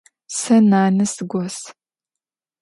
Se 0.37 0.55
nane 0.69 1.05
sıgos. 1.13 1.57